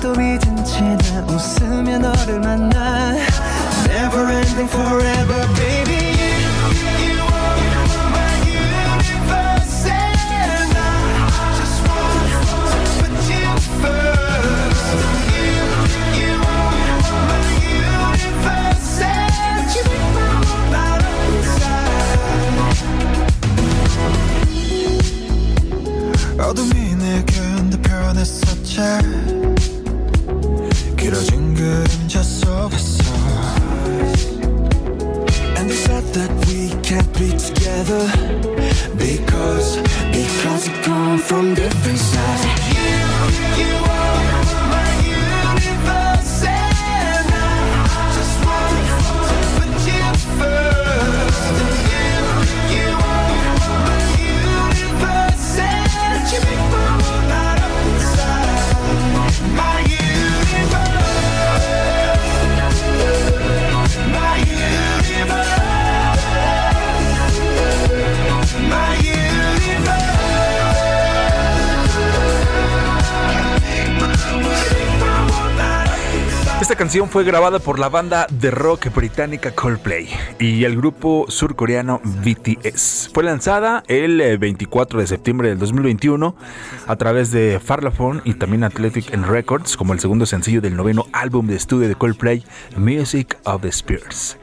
[0.00, 3.16] 또 믿은 채나 웃으며 너를 만나.
[3.88, 6.06] Never ending forever baby.
[26.38, 28.80] 어둠이 내게 흔들편했었지
[37.76, 38.06] together.
[38.96, 39.76] Because,
[40.10, 42.55] because we come from different sides
[76.66, 80.08] Esta canción fue grabada por la banda de rock británica Coldplay
[80.40, 83.10] y el grupo surcoreano BTS.
[83.14, 86.34] Fue lanzada el eh, 24 de septiembre del 2021
[86.88, 91.46] a través de Farlaphone y también Athletic Records como el segundo sencillo del noveno álbum
[91.46, 92.42] de estudio de Coldplay,
[92.76, 94.36] Music of the Spirits.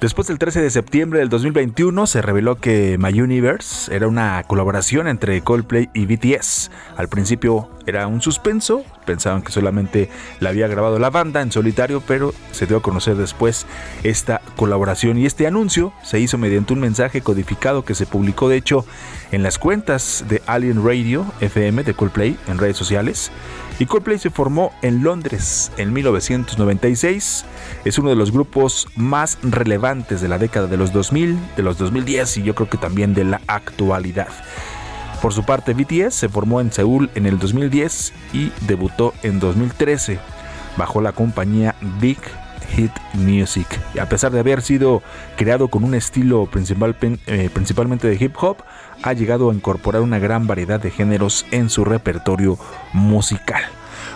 [0.00, 5.08] Después del 13 de septiembre del 2021 se reveló que My Universe era una colaboración
[5.08, 6.70] entre Coldplay y BTS.
[6.98, 12.02] Al principio era un suspenso, pensaban que solamente la había grabado la banda en solitario,
[12.06, 13.64] pero se dio a conocer después
[14.02, 18.56] esta colaboración y este anuncio se hizo mediante un mensaje codificado que se publicó de
[18.58, 18.84] hecho
[19.32, 23.30] en las cuentas de Alien Radio FM de Coldplay en redes sociales.
[23.78, 27.44] Y Coldplay se formó en Londres en 1996.
[27.84, 31.76] Es uno de los grupos más relevantes de la década de los 2000, de los
[31.78, 34.28] 2010 y yo creo que también de la actualidad.
[35.20, 40.18] Por su parte, BTS se formó en Seúl en el 2010 y debutó en 2013
[40.76, 42.18] bajo la compañía Big
[42.74, 43.66] Hit Music.
[44.00, 45.02] A pesar de haber sido
[45.36, 48.58] creado con un estilo eh, principalmente de hip hop,
[49.02, 52.58] ha llegado a incorporar una gran variedad de géneros en su repertorio
[52.92, 53.62] musical.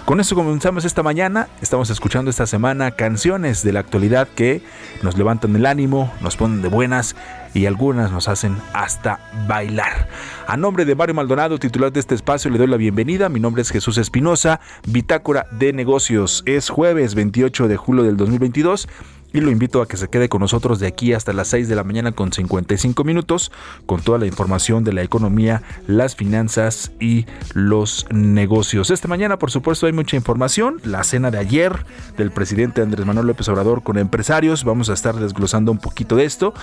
[0.05, 4.63] Con esto comenzamos esta mañana, estamos escuchando esta semana canciones de la actualidad que
[5.03, 7.15] nos levantan el ánimo, nos ponen de buenas
[7.55, 10.09] y algunas nos hacen hasta bailar.
[10.47, 13.29] A nombre de Mario Maldonado, titular de este espacio, le doy la bienvenida.
[13.29, 16.43] Mi nombre es Jesús Espinosa, Bitácora de Negocios.
[16.47, 18.89] Es jueves 28 de julio del 2022
[19.33, 21.77] y lo invito a que se quede con nosotros de aquí hasta las 6 de
[21.77, 23.53] la mañana con 55 minutos
[23.87, 28.91] con toda la información de la economía, las finanzas y los negocios.
[28.91, 30.81] Esta mañana, por supuesto, hay mucha información.
[30.85, 31.85] La cena de ayer
[32.17, 34.65] del presidente Andrés Manuel López Obrador con empresarios.
[34.65, 36.55] Vamos a estar desglosando un poquito de esto.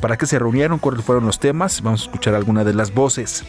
[0.00, 0.78] ¿Para qué se reunieron?
[0.78, 1.82] ¿Cuáles fueron los temas?
[1.82, 3.44] Vamos a escuchar alguna de las voces.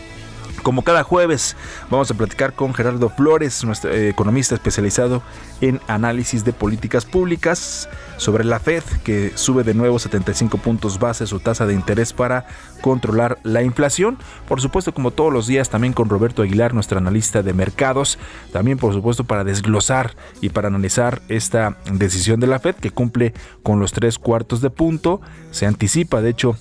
[0.64, 1.56] Como cada jueves,
[1.90, 5.22] vamos a platicar con Gerardo Flores, nuestro eh, economista especializado
[5.62, 7.88] en análisis de políticas públicas,
[8.18, 12.48] sobre la Fed, que sube de nuevo 75 puntos base su tasa de interés para
[12.82, 14.18] controlar la inflación.
[14.48, 18.18] Por supuesto, como todos los días, también con Roberto Aguilar, nuestro analista de mercados.
[18.52, 23.34] También, por supuesto, para desglosar y para analizar esta decisión de la Fed, que cumple
[23.64, 25.22] con los tres cuartos de punto.
[25.52, 26.58] Se anticipa, de hecho,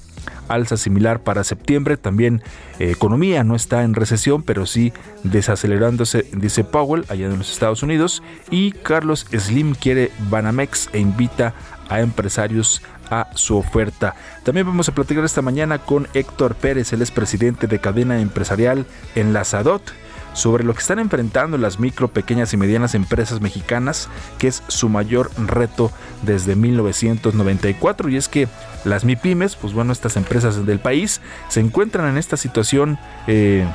[0.49, 1.97] alza similar para septiembre.
[1.97, 2.43] También
[2.79, 4.93] eh, economía no está en recesión, pero sí
[5.23, 8.23] desacelerándose, dice Powell allá en los Estados Unidos.
[8.51, 11.55] Y Carlos Slim quiere Banamex e invita
[11.89, 14.15] a empresarios a su oferta.
[14.45, 19.33] También vamos a platicar esta mañana con Héctor Pérez, el expresidente de cadena empresarial en
[19.33, 19.83] la SADOT
[20.37, 24.91] sobre lo que están enfrentando las micro, pequeñas y medianas empresas mexicanas, que es su
[24.91, 25.91] mayor reto
[26.23, 28.11] desde 1994.
[28.11, 28.47] Y es que
[28.85, 33.67] las MIPIMES, pues bueno, estas empresas del país, se encuentran en esta situación, eh,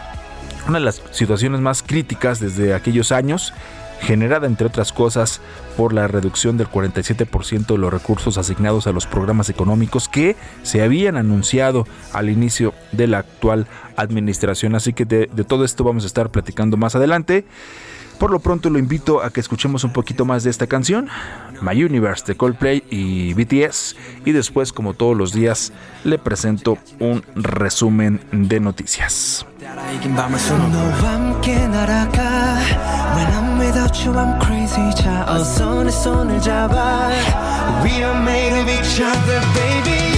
[0.67, 3.53] una de las situaciones más críticas desde aquellos años
[4.01, 5.41] generada entre otras cosas
[5.77, 10.81] por la reducción del 47% de los recursos asignados a los programas económicos que se
[10.81, 14.75] habían anunciado al inicio de la actual administración.
[14.75, 17.45] Así que de, todo esto vamos a estar platicando más adelante.
[18.19, 21.09] Por lo pronto lo invito a que escuchemos un poquito más de esta canción,
[21.59, 23.95] My Universe de Coldplay y BTS,
[24.25, 25.73] y después, como todos los días,
[26.03, 29.47] le presento un resumen de noticias.
[33.61, 35.29] without you I'm crazy child.
[35.29, 37.09] 어서 내 손을 잡아
[37.83, 40.10] We are made of each other baby.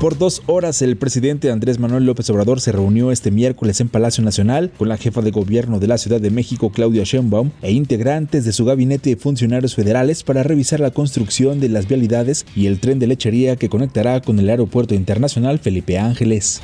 [0.00, 4.22] Por dos horas, el presidente Andrés Manuel López Obrador se reunió este miércoles en Palacio
[4.22, 8.44] Nacional con la jefa de gobierno de la Ciudad de México, Claudia Sheinbaum, e integrantes
[8.44, 12.78] de su gabinete de funcionarios federales para revisar la construcción de las vialidades y el
[12.78, 16.62] tren de lechería que conectará con el Aeropuerto Internacional Felipe Ángeles.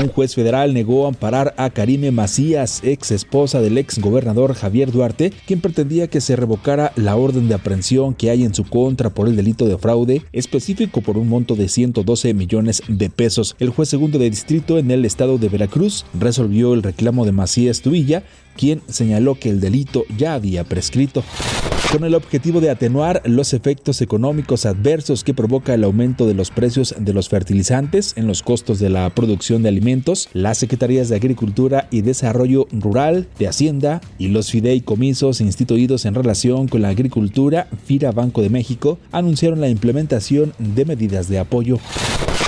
[0.00, 5.32] Un juez federal negó amparar a Karime Macías, ex esposa del ex gobernador Javier Duarte,
[5.46, 9.28] quien pretendía que se revocara la orden de aprehensión que hay en su contra por
[9.28, 13.56] el delito de fraude, específico por un monto de 112 millones de pesos.
[13.58, 17.80] El juez segundo de distrito en el estado de Veracruz resolvió el reclamo de Macías
[17.80, 18.22] Tubilla,
[18.56, 21.24] quien señaló que el delito ya había prescrito
[21.90, 26.52] con el objetivo de atenuar los efectos económicos adversos que provoca el aumento de los
[26.52, 31.16] precios de los fertilizantes en los costos de la producción de alimentos, las Secretarías de
[31.16, 37.66] Agricultura y Desarrollo Rural, de Hacienda y los fideicomisos instituidos en relación con la agricultura,
[37.86, 41.78] FIRA Banco de México, anunciaron la implementación de medidas de apoyo.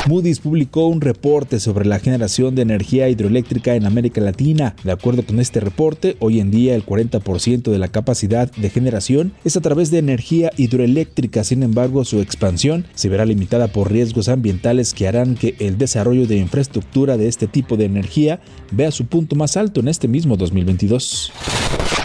[0.06, 4.75] Moody's publicó un reporte sobre la generación de energía hidroeléctrica en América Latina.
[4.82, 9.32] De acuerdo con este reporte, hoy en día el 40% de la capacidad de generación
[9.44, 14.28] es a través de energía hidroeléctrica, sin embargo su expansión se verá limitada por riesgos
[14.28, 18.40] ambientales que harán que el desarrollo de infraestructura de este tipo de energía
[18.72, 21.32] vea su punto más alto en este mismo 2022.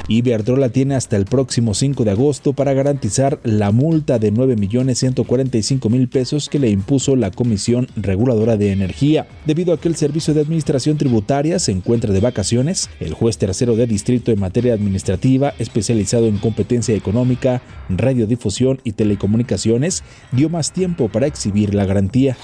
[0.08, 6.50] Iberdrola tiene hasta el próximo 5 de agosto para garantizar la multa de 9.145.000 pesos
[6.50, 9.28] que le impuso la Comisión Reguladora de Energía.
[9.46, 13.76] Debido a que el Servicio de Administración Tributaria se encuentra de vacaciones, el juez tercero
[13.76, 21.10] de distrito en materia administrativa, especializado en competencia económica, radiodifusión y telecomunicaciones, dio más tiempo
[21.10, 22.38] para exhibir la garantía.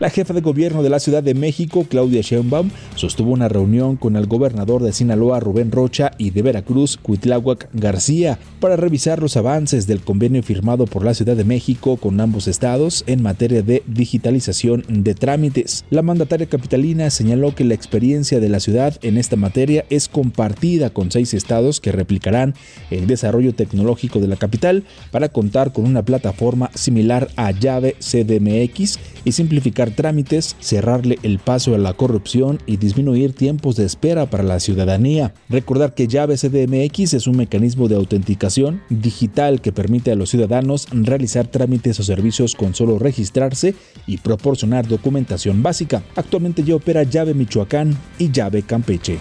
[0.00, 4.16] La jefa de gobierno de la Ciudad de México, Claudia Sheinbaum, sostuvo una reunión con
[4.16, 9.86] el gobernador de Sinaloa, Rubén Rocha, y de Veracruz, Cuitláhuac García, para revisar los avances
[9.86, 14.84] del convenio firmado por la Ciudad de México con ambos estados en materia de digitalización
[14.88, 15.84] de trámites.
[15.90, 20.88] La mandataria capitalina señaló que la experiencia de la ciudad en esta materia es compartida
[20.88, 22.54] con seis estados que replicarán
[22.90, 28.98] el desarrollo tecnológico de la capital para contar con una plataforma similar a llave CDMX
[29.26, 34.42] y simplificar trámites, cerrarle el paso a la corrupción y disminuir tiempos de espera para
[34.42, 35.34] la ciudadanía.
[35.48, 40.86] Recordar que llave CDMX es un mecanismo de autenticación digital que permite a los ciudadanos
[40.92, 43.74] realizar trámites o servicios con solo registrarse
[44.06, 46.02] y proporcionar documentación básica.
[46.16, 49.18] Actualmente ya opera llave Michoacán y llave Campeche.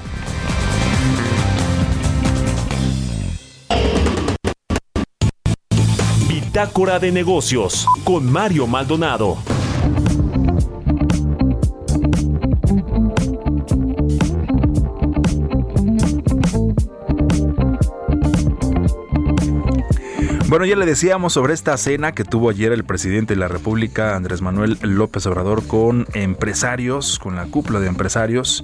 [6.28, 9.38] Bitácora de negocios con Mario Maldonado.
[20.50, 24.16] Bueno, ya le decíamos sobre esta cena que tuvo ayer el presidente de la República,
[24.16, 28.64] Andrés Manuel López Obrador, con empresarios, con la cúpula de empresarios.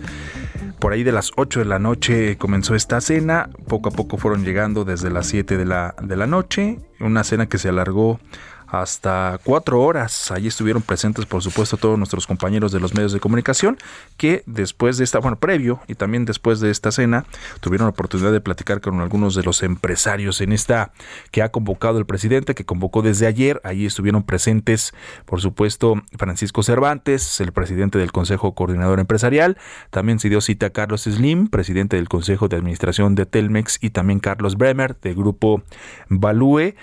[0.80, 4.44] Por ahí de las 8 de la noche comenzó esta cena, poco a poco fueron
[4.44, 8.20] llegando desde las 7 de la, de la noche, una cena que se alargó
[8.68, 10.32] hasta cuatro horas.
[10.32, 13.78] Allí estuvieron presentes, por supuesto, todos nuestros compañeros de los medios de comunicación
[14.18, 17.26] que después de esta, bueno, previo y también después de esta cena,
[17.60, 20.92] tuvieron la oportunidad de platicar con algunos de los empresarios en esta
[21.32, 23.62] que ha convocado el presidente, que convocó desde ayer.
[23.64, 24.94] Allí estuvieron presentes,
[25.26, 29.58] por supuesto, Francisco Cervantes, el presidente del Consejo Coordinador Empresarial.
[29.90, 33.90] También se dio cita a Carlos Slim, presidente del Consejo de Administración de Telmex, y
[33.92, 35.64] también Carlos Bremer, del Grupo
[36.10, 36.74] Balúe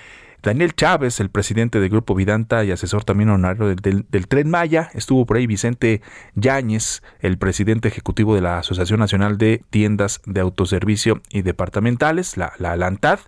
[0.43, 4.91] Daniel Chávez, el presidente del Grupo Vidanta y asesor también honorario del, Tren Maya.
[4.93, 6.03] Estuvo por ahí Vicente
[6.35, 12.55] Yáñez, el presidente ejecutivo de la Asociación Nacional de Tiendas de Autoservicio y Departamentales, la,
[12.59, 13.21] la LANTAD.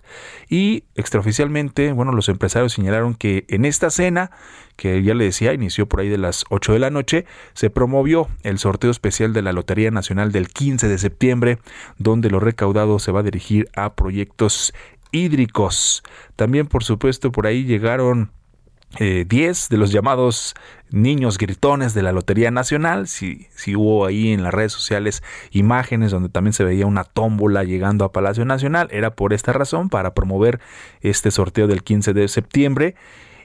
[0.49, 4.31] Y extraoficialmente, bueno, los empresarios señalaron que en esta cena
[4.75, 8.27] que ya le decía, inició por ahí de las 8 de la noche, se promovió
[8.43, 11.59] el sorteo especial de la Lotería Nacional del 15 de septiembre,
[11.97, 14.73] donde lo recaudado se va a dirigir a proyectos
[15.11, 16.03] hídricos.
[16.35, 18.31] También, por supuesto, por ahí llegaron
[18.99, 20.55] 10 eh, de los llamados
[20.89, 23.07] niños gritones de la Lotería Nacional.
[23.07, 27.63] Si, si hubo ahí en las redes sociales imágenes donde también se veía una tómbola
[27.63, 30.59] llegando a Palacio Nacional, era por esta razón, para promover
[31.01, 32.95] este sorteo del 15 de septiembre.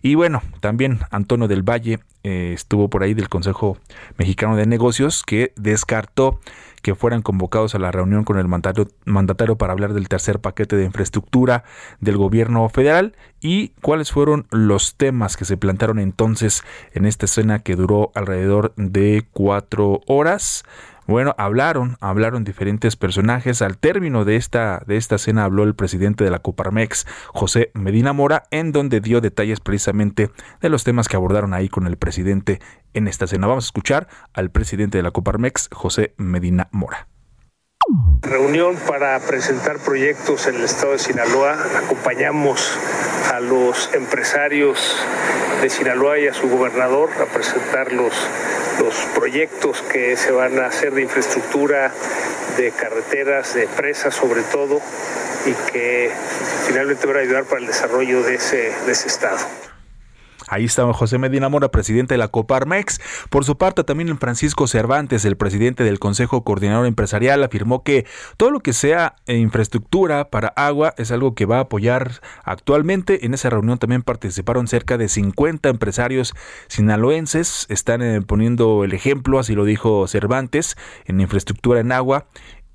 [0.03, 3.79] Y bueno, también Antonio del Valle eh, estuvo por ahí del Consejo
[4.19, 6.41] Mexicano de Negocios que descartó
[6.83, 10.77] que fueran convocados a la reunión con el mandatario, mandatario para hablar del tercer paquete
[10.77, 11.65] de infraestructura
[12.01, 17.59] del gobierno federal y cuáles fueron los temas que se plantearon entonces en esta escena
[17.59, 20.65] que duró alrededor de cuatro horas.
[21.11, 23.63] Bueno, hablaron, hablaron diferentes personajes.
[23.63, 28.13] Al término de esta, de esta cena habló el presidente de la Coparmex, José Medina
[28.13, 32.61] Mora, en donde dio detalles precisamente de los temas que abordaron ahí con el presidente
[32.95, 33.49] en esta cena.
[33.49, 37.09] Vamos a escuchar al presidente de la Coparmex, José Medina Mora.
[38.23, 41.57] Reunión para presentar proyectos en el estado de Sinaloa.
[41.77, 42.79] Acompañamos
[43.33, 45.05] a los empresarios
[45.61, 48.15] de Sinaloa y a su gobernador a presentar los,
[48.81, 51.93] los proyectos que se van a hacer de infraestructura,
[52.57, 54.81] de carreteras, de presas sobre todo,
[55.47, 56.11] y que
[56.67, 59.70] finalmente van a ayudar para el desarrollo de ese, de ese estado.
[60.51, 63.01] Ahí estaba José Medina Mora, presidente de la Coparmex.
[63.31, 68.05] Por su parte, también Francisco Cervantes, el presidente del Consejo Coordinador Empresarial, afirmó que
[68.37, 73.25] todo lo que sea infraestructura para agua es algo que va a apoyar actualmente.
[73.25, 76.35] En esa reunión también participaron cerca de 50 empresarios
[76.67, 77.67] sinaloenses.
[77.69, 80.77] Están eh, poniendo el ejemplo, así lo dijo Cervantes,
[81.07, 82.27] en infraestructura en agua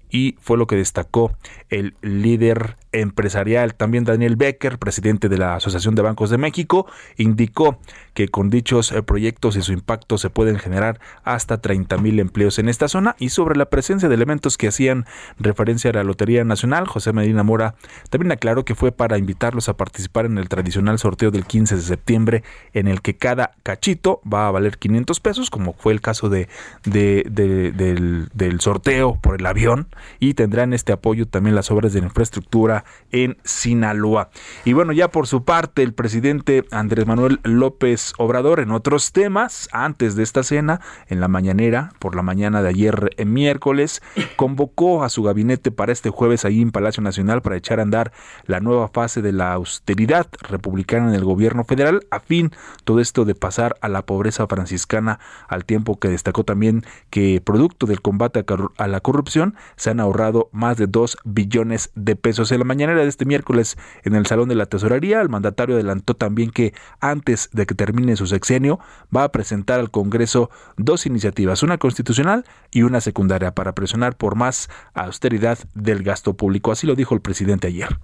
[0.09, 1.35] y fue lo que destacó
[1.69, 3.75] el líder empresarial.
[3.75, 6.87] También Daniel Becker, presidente de la Asociación de Bancos de México,
[7.17, 7.79] indicó
[8.13, 12.59] que con dichos eh, proyectos y su impacto se pueden generar hasta 30 mil empleos
[12.59, 15.05] en esta zona y sobre la presencia de elementos que hacían
[15.37, 17.75] referencia a la Lotería Nacional, José Medina Mora
[18.09, 21.81] también aclaró que fue para invitarlos a participar en el tradicional sorteo del 15 de
[21.81, 26.29] septiembre en el que cada cachito va a valer 500 pesos, como fue el caso
[26.29, 26.47] de,
[26.83, 29.87] del, del sorteo por el avión
[30.19, 34.29] y tendrán este apoyo también las obras de infraestructura en Sinaloa.
[34.65, 39.69] Y bueno, ya por su parte, el presidente Andrés Manuel López Obrador, en otros temas,
[39.71, 44.01] antes de esta cena, en la mañanera, por la mañana de ayer en miércoles,
[44.35, 48.11] convocó a su gabinete para este jueves ahí en Palacio Nacional para echar a andar
[48.45, 52.51] la nueva fase de la austeridad republicana en el gobierno federal, a fin
[52.83, 57.85] todo esto de pasar a la pobreza franciscana, al tiempo que destacó también que producto
[57.85, 58.43] del combate
[58.77, 63.03] a la corrupción se han ahorrado más de 2 billones de pesos en la mañanera
[63.03, 67.49] de este miércoles en el Salón de la Tesorería, el mandatario adelantó también que antes
[67.53, 68.79] de que termine su sexenio
[69.15, 74.35] va a presentar al Congreso dos iniciativas, una constitucional y una secundaria, para presionar por
[74.35, 76.71] más austeridad del gasto público.
[76.71, 77.97] Así lo dijo el presidente ayer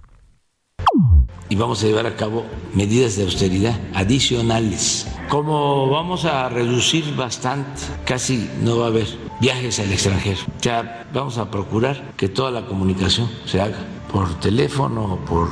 [1.48, 5.06] y vamos a llevar a cabo medidas de austeridad adicionales.
[5.28, 9.06] Como vamos a reducir bastante, casi no va a haber
[9.38, 10.40] viajes al extranjero.
[10.62, 13.76] Ya vamos a procurar que toda la comunicación se haga
[14.12, 15.48] por teléfono o por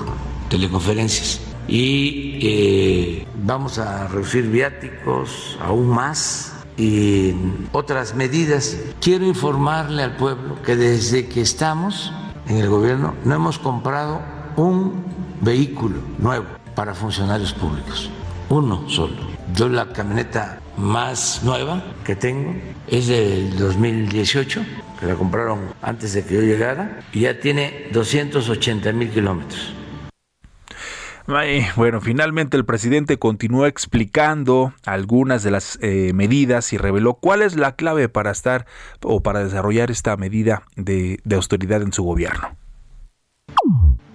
[0.48, 1.40] teleconferencias.
[1.66, 7.34] Y eh, vamos a reducir viáticos aún más y
[7.72, 8.76] otras medidas.
[9.00, 12.12] Quiero informarle al pueblo que desde que estamos
[12.48, 14.20] en el gobierno no hemos comprado
[14.56, 15.04] un
[15.40, 18.10] vehículo nuevo para funcionarios públicos.
[18.48, 19.30] Uno solo.
[19.54, 22.54] Yo la camioneta más nueva que tengo
[22.88, 24.64] es del 2018
[25.00, 29.74] que la compraron antes de que yo llegara, y ya tiene 280 mil kilómetros.
[31.76, 37.56] Bueno, finalmente el presidente continuó explicando algunas de las eh, medidas y reveló cuál es
[37.56, 38.66] la clave para estar
[39.02, 42.56] o para desarrollar esta medida de, de austeridad en su gobierno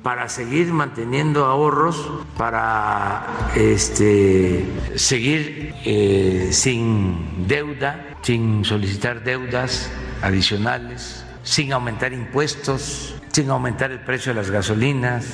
[0.03, 3.25] para seguir manteniendo ahorros, para
[3.55, 4.63] este,
[4.93, 14.33] seguir eh, sin deuda, sin solicitar deudas adicionales, sin aumentar impuestos, sin aumentar el precio
[14.33, 15.25] de las gasolinas.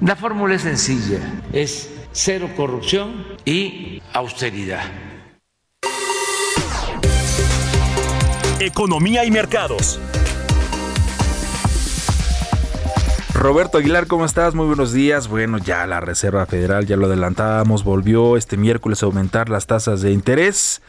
[0.00, 1.18] La fórmula es sencilla,
[1.52, 4.82] es cero corrupción y austeridad.
[8.60, 9.98] Economía y mercados.
[13.40, 14.54] Roberto Aguilar, ¿cómo estás?
[14.54, 15.26] Muy buenos días.
[15.26, 20.02] Bueno, ya la Reserva Federal, ya lo adelantábamos, volvió este miércoles a aumentar las tasas
[20.02, 20.82] de interés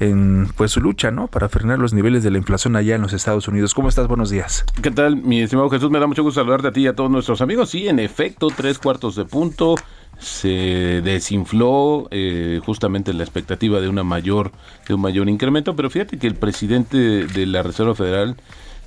[0.00, 1.26] en pues su lucha, ¿no?
[1.26, 3.74] Para frenar los niveles de la inflación allá en los Estados Unidos.
[3.74, 4.08] ¿Cómo estás?
[4.08, 4.64] Buenos días.
[4.80, 5.90] ¿Qué tal, mi estimado Jesús?
[5.90, 7.68] Me da mucho gusto saludarte a ti y a todos nuestros amigos.
[7.68, 9.74] Sí, en efecto, tres cuartos de punto
[10.18, 14.52] se desinfló eh, justamente la expectativa de una mayor
[14.88, 18.38] de un mayor incremento, pero fíjate que el presidente de la Reserva Federal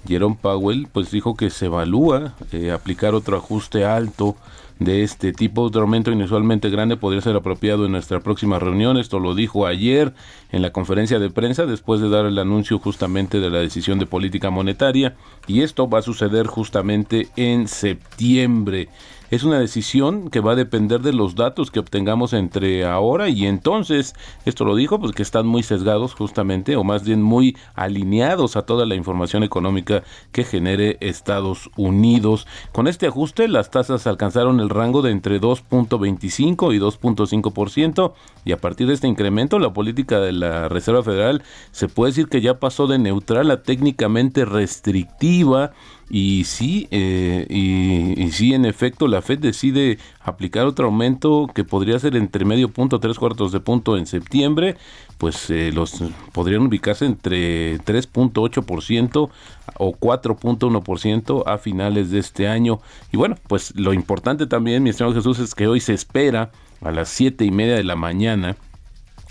[0.07, 4.35] Jerome Powell pues dijo que se evalúa eh, aplicar otro ajuste alto
[4.81, 5.61] de este tipo.
[5.61, 8.97] Otro aumento inusualmente grande podría ser apropiado en nuestra próxima reunión.
[8.97, 10.13] Esto lo dijo ayer
[10.51, 14.07] en la conferencia de prensa después de dar el anuncio justamente de la decisión de
[14.07, 15.15] política monetaria.
[15.47, 18.89] Y esto va a suceder justamente en septiembre.
[19.31, 23.45] Es una decisión que va a depender de los datos que obtengamos entre ahora y
[23.45, 24.13] entonces.
[24.43, 28.63] Esto lo dijo, pues que están muy sesgados justamente, o más bien muy alineados a
[28.63, 32.45] toda la información económica que genere Estados Unidos.
[32.73, 38.11] Con este ajuste, las tasas alcanzaron el rango de entre 2.25 y 2.5%,
[38.43, 42.27] y a partir de este incremento, la política de la Reserva Federal se puede decir
[42.27, 45.71] que ya pasó de neutral a técnicamente restrictiva
[46.13, 51.97] y sí, eh, y, sí, en efecto, la Fed decide aplicar otro aumento que podría
[51.99, 54.75] ser entre medio punto, tres cuartos de punto en septiembre,
[55.17, 56.03] pues eh, los
[56.33, 59.29] podrían ubicarse entre 3.8%
[59.77, 62.81] o 4.1% a finales de este año.
[63.13, 66.51] Y bueno, pues lo importante también, mi estimado Jesús, es que hoy se espera
[66.81, 68.57] a las siete y media de la mañana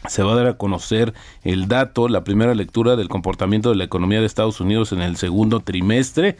[0.08, 1.12] se va a dar a conocer
[1.44, 5.16] el dato, la primera lectura del comportamiento de la economía de Estados Unidos en el
[5.16, 6.38] segundo trimestre.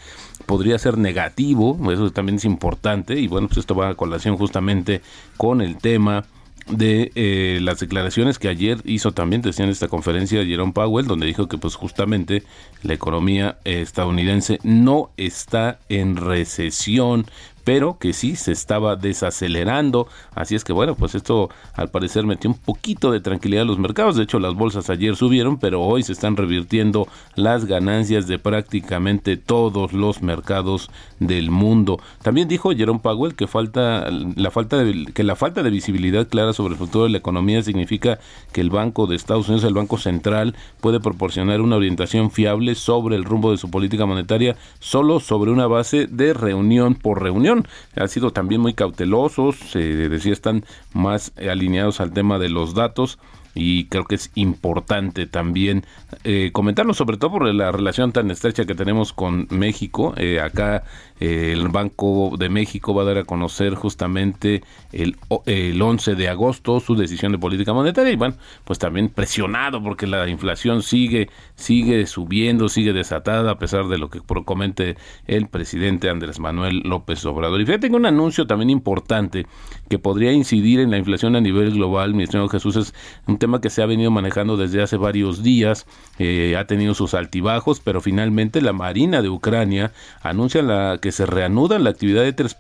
[0.51, 5.01] Podría ser negativo, eso también es importante, y bueno, pues esto va a colación justamente
[5.37, 6.25] con el tema
[6.67, 11.27] de eh, las declaraciones que ayer hizo también, decía en esta conferencia Jerome Powell, donde
[11.27, 12.43] dijo que pues justamente
[12.83, 17.27] la economía estadounidense no está en recesión,
[17.65, 20.09] pero que sí se estaba desacelerando.
[20.35, 23.79] Así es que bueno, pues esto al parecer metió un poquito de tranquilidad a los
[23.79, 24.17] mercados.
[24.17, 29.37] De hecho, las bolsas ayer subieron, pero hoy se están revirtiendo las ganancias de prácticamente
[29.37, 32.01] todos los mercados del mundo.
[32.23, 36.53] También dijo Jerome Powell que falta la falta de, que la falta de visibilidad clara
[36.53, 38.19] sobre el futuro de la economía significa
[38.53, 43.17] que el Banco de Estados Unidos, el Banco Central, puede proporcionar una orientación fiable sobre
[43.17, 48.09] el rumbo de su política monetaria solo sobre una base de reunión por reunión han
[48.09, 53.19] sido también muy cautelosos, se decía están más alineados al tema de los datos
[53.55, 55.85] y creo que es importante también
[56.25, 60.15] eh, comentarlo, sobre todo por la relación tan estrecha que tenemos con México.
[60.17, 60.85] Eh, acá
[61.21, 66.81] el Banco de México va a dar a conocer justamente el, el 11 de agosto
[66.81, 72.07] su decisión de política monetaria y bueno, pues también presionado porque la inflación sigue, sigue
[72.07, 77.61] subiendo, sigue desatada a pesar de lo que comente el presidente Andrés Manuel López Obrador.
[77.61, 79.47] Y fíjate, tengo un anuncio también importante
[79.89, 82.95] que podría incidir en la inflación a nivel global, mi estimado Jesús, es
[83.27, 85.87] un tema que se ha venido manejando desde hace varios días,
[86.19, 91.27] eh, ha tenido sus altibajos, pero finalmente la Marina de Ucrania anuncia la, que se
[91.27, 92.57] reanuda la actividad de tres,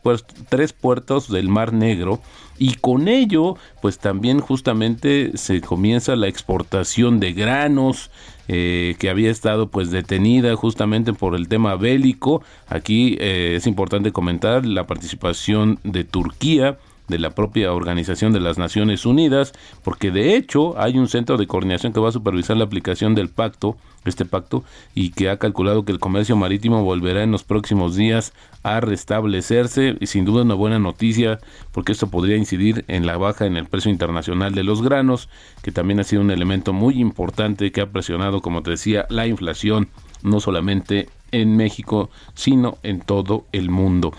[0.48, 2.20] tres puertos del Mar Negro
[2.58, 8.10] y con ello pues también justamente se comienza la exportación de granos
[8.48, 12.42] eh, que había estado pues detenida justamente por el tema bélico.
[12.68, 16.76] Aquí eh, es importante comentar la participación de Turquía
[17.11, 19.53] de la propia Organización de las Naciones Unidas,
[19.85, 23.29] porque de hecho hay un centro de coordinación que va a supervisar la aplicación del
[23.29, 27.96] pacto, este pacto, y que ha calculado que el comercio marítimo volverá en los próximos
[27.96, 31.38] días a restablecerse, y sin duda una buena noticia,
[31.73, 35.29] porque esto podría incidir en la baja en el precio internacional de los granos,
[35.62, 39.27] que también ha sido un elemento muy importante que ha presionado, como te decía, la
[39.27, 39.88] inflación,
[40.23, 44.12] no solamente en México, sino en todo el mundo.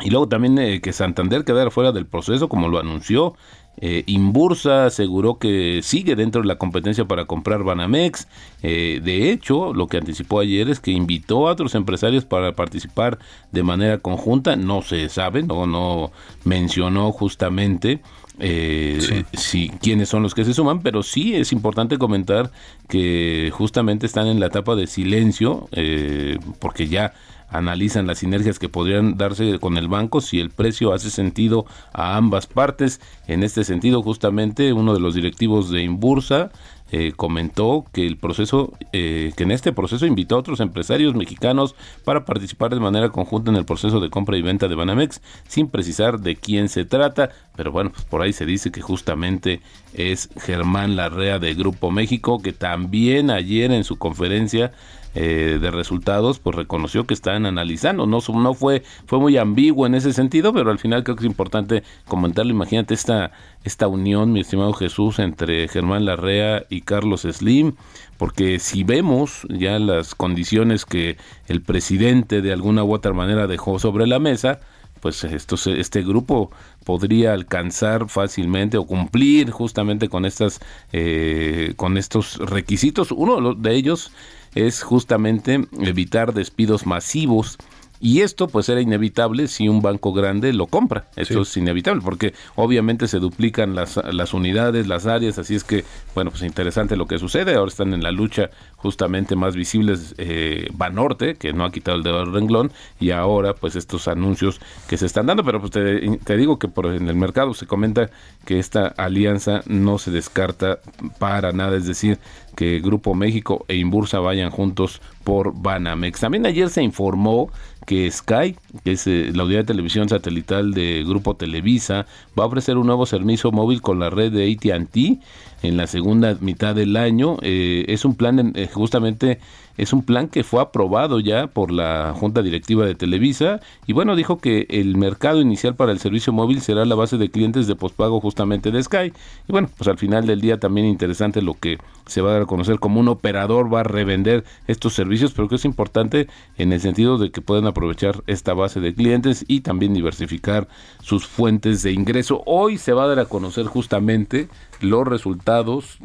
[0.00, 3.34] Y luego también eh, que Santander quedara fuera del proceso, como lo anunció.
[3.80, 8.26] Eh, Inbursa aseguró que sigue dentro de la competencia para comprar Banamex.
[8.62, 13.18] Eh, de hecho, lo que anticipó ayer es que invitó a otros empresarios para participar
[13.52, 14.56] de manera conjunta.
[14.56, 16.10] No se sabe, no, no
[16.44, 18.00] mencionó justamente
[18.40, 22.52] eh, si, quiénes son los que se suman, pero sí es importante comentar
[22.88, 27.14] que justamente están en la etapa de silencio, eh, porque ya
[27.50, 32.16] analizan las sinergias que podrían darse con el banco si el precio hace sentido a
[32.16, 33.00] ambas partes.
[33.26, 36.50] En este sentido, justamente uno de los directivos de Inbursa
[36.90, 41.74] eh, comentó que el proceso, eh, que en este proceso invitó a otros empresarios mexicanos
[42.02, 45.68] para participar de manera conjunta en el proceso de compra y venta de Banamex, sin
[45.68, 49.60] precisar de quién se trata, pero bueno, pues por ahí se dice que justamente
[49.92, 54.72] es Germán Larrea de Grupo México, que también ayer en su conferencia
[55.20, 58.06] eh, de resultados, pues reconoció que están analizando.
[58.06, 61.26] No, no fue, fue muy ambiguo en ese sentido, pero al final creo que es
[61.26, 62.52] importante comentarlo.
[62.52, 63.32] Imagínate esta,
[63.64, 67.74] esta unión, mi estimado Jesús, entre Germán Larrea y Carlos Slim,
[68.16, 71.16] porque si vemos ya las condiciones que
[71.48, 74.60] el presidente de alguna u otra manera dejó sobre la mesa,
[75.00, 76.50] pues estos, este grupo
[76.84, 80.60] podría alcanzar fácilmente o cumplir justamente con estas
[80.92, 83.12] eh, con estos requisitos.
[83.12, 84.12] Uno de ellos
[84.54, 87.58] es justamente evitar despidos masivos
[88.00, 91.08] y esto pues era inevitable si un banco grande lo compra.
[91.16, 95.84] Esto es inevitable porque obviamente se duplican las, las unidades, las áreas, así es que,
[96.14, 97.54] bueno, pues interesante lo que sucede.
[97.54, 102.04] Ahora están en la lucha justamente más visibles eh, Banorte, que no ha quitado el
[102.04, 105.44] dedo del renglón, y ahora pues estos anuncios que se están dando.
[105.44, 108.10] Pero pues te, digo que por, en el mercado se comenta
[108.44, 110.78] que esta alianza no se descarta
[111.18, 112.18] para nada, es decir,
[112.56, 116.20] que Grupo México e Inbursa vayan juntos por Banamex.
[116.20, 117.50] También ayer se informó
[117.86, 122.06] que Sky, que es eh, la unidad de televisión satelital de Grupo Televisa,
[122.38, 125.20] va a ofrecer un nuevo servicio móvil con la red de AT&T
[125.62, 127.38] en la segunda mitad del año.
[127.42, 129.40] Eh, es un plan eh, justamente
[129.78, 134.16] es un plan que fue aprobado ya por la Junta Directiva de Televisa y bueno,
[134.16, 137.76] dijo que el mercado inicial para el servicio móvil será la base de clientes de
[137.76, 139.12] pospago justamente de Sky.
[139.48, 142.42] Y bueno, pues al final del día también interesante lo que se va a dar
[142.42, 146.72] a conocer como un operador va a revender estos servicios, pero que es importante en
[146.72, 150.66] el sentido de que pueden aprovechar esta base de clientes y también diversificar
[151.00, 152.42] sus fuentes de ingreso.
[152.46, 154.48] Hoy se va a dar a conocer justamente
[154.80, 155.98] los resultados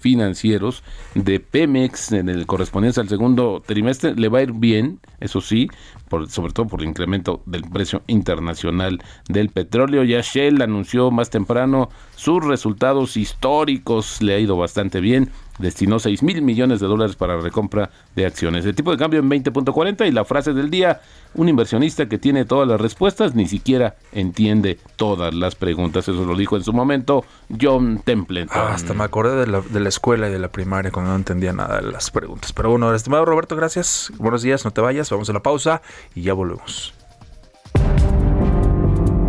[0.00, 0.82] financieros
[1.14, 3.19] de Pemex en el correspondiente al segundo
[3.66, 4.14] trimestre.
[4.14, 5.68] Le va a ir bien, eso sí,
[6.08, 10.04] por, sobre todo por el incremento del precio internacional del petróleo.
[10.04, 16.22] Ya Shell anunció más temprano sus resultados históricos, le ha ido bastante bien destinó 6
[16.22, 18.64] mil millones de dólares para recompra de acciones.
[18.64, 21.00] El tipo de cambio en 20.40 y la frase del día,
[21.34, 26.08] un inversionista que tiene todas las respuestas ni siquiera entiende todas las preguntas.
[26.08, 27.24] Eso lo dijo en su momento
[27.60, 28.58] John Templeton.
[28.58, 31.16] Ah, hasta me acordé de la, de la, escuela y de la primaria cuando no
[31.16, 32.52] entendía nada de las preguntas.
[32.52, 34.12] Pero bueno, estimado Roberto, gracias.
[34.18, 35.82] Buenos días, no te vayas, vamos a la pausa
[36.14, 36.99] y ya volvemos.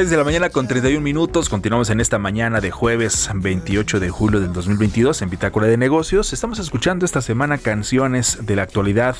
[0.00, 1.50] 6 de la mañana con 31 minutos.
[1.50, 6.32] Continuamos en esta mañana de jueves 28 de julio del 2022 en Bitácora de Negocios.
[6.32, 9.14] Estamos escuchando esta semana canciones de la actualidad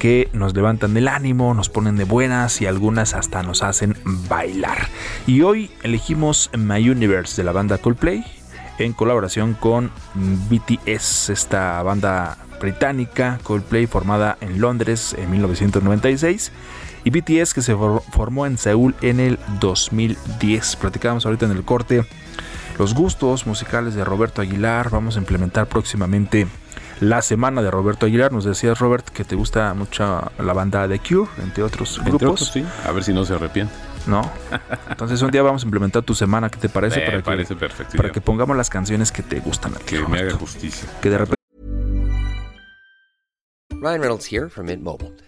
[0.00, 3.96] que nos levantan el ánimo, nos ponen de buenas y algunas hasta nos hacen
[4.28, 4.88] bailar.
[5.28, 8.24] Y hoy elegimos My Universe de la banda Coldplay
[8.80, 9.92] en colaboración con
[10.50, 16.50] BTS, esta banda británica Coldplay formada en Londres en 1996
[17.06, 20.74] y BTS que se formó en Seúl en el 2010.
[20.74, 22.04] Platicábamos ahorita en el corte
[22.78, 24.90] los gustos musicales de Roberto Aguilar.
[24.90, 26.48] Vamos a implementar próximamente
[26.98, 28.32] la semana de Roberto Aguilar.
[28.32, 32.42] Nos decías, Robert, que te gusta mucho la banda The Cure, entre otros Entre grupos.
[32.42, 32.66] otros, sí.
[32.84, 33.72] A ver si no se arrepiente.
[34.08, 34.28] ¿No?
[34.90, 36.98] Entonces un día vamos a implementar tu semana, ¿qué te parece?
[36.98, 37.96] Me para parece que, perfecto.
[37.96, 40.88] Para que pongamos las canciones que te gustan a ti, que me haga justicia.
[41.00, 41.36] Que de repente
[43.80, 45.25] Ryan Reynolds here from Mint Mobile.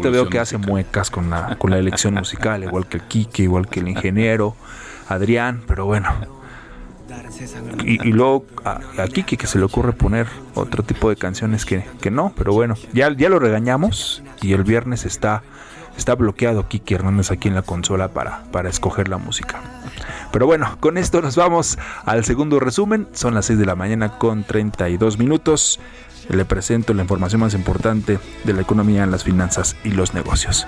[0.00, 3.42] te veo que hace muecas con la, con la elección musical, igual que el Quique,
[3.44, 4.56] igual que el ingeniero
[5.08, 6.08] Adrián, pero bueno.
[7.84, 8.80] y, luego a,
[9.12, 12.74] Kiki que se le ocurre poner otro tipo de canciones que, que no, pero bueno,
[12.92, 15.42] ya, ya lo regañamos y el viernes está,
[15.96, 19.60] está bloqueado Kiki Hernández aquí en la consola para, para escoger la música.
[20.32, 23.06] Pero bueno, con esto nos vamos al segundo resumen.
[23.12, 25.78] Son las 6 de la mañana con 32 minutos.
[26.28, 30.66] Le presento la información más importante de la economía, las finanzas y los negocios.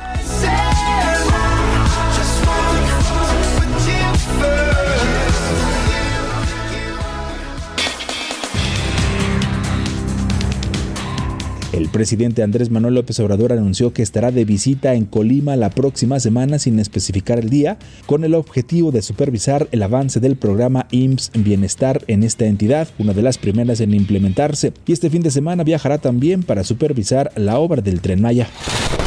[11.86, 16.18] El presidente Andrés Manuel López Obrador anunció que estará de visita en Colima la próxima
[16.18, 21.30] semana sin especificar el día, con el objetivo de supervisar el avance del programa IMSS
[21.36, 25.62] Bienestar en esta entidad, una de las primeras en implementarse, y este fin de semana
[25.62, 28.48] viajará también para supervisar la obra del tren Maya.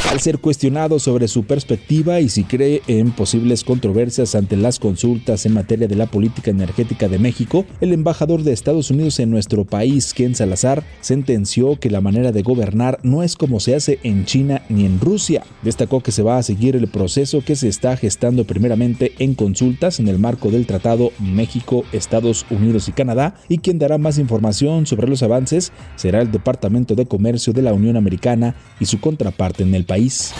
[0.10, 5.46] Al ser cuestionado sobre su perspectiva y si cree en posibles controversias ante las consultas
[5.46, 9.66] en materia de la política energética de México, el embajador de Estados Unidos en nuestro
[9.66, 12.70] país, Ken Salazar, sentenció que la manera de gobernar
[13.04, 15.44] no es como se hace en China ni en Rusia.
[15.64, 20.00] Destacó que se va a seguir el proceso que se está gestando primeramente en consultas
[20.00, 24.86] en el marco del Tratado México, Estados Unidos y Canadá, y quien dará más información
[24.86, 29.64] sobre los avances será el Departamento de Comercio de la Unión Americana y su contraparte
[29.64, 30.34] en el país.